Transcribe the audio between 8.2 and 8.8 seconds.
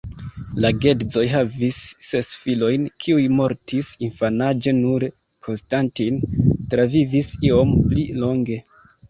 longe.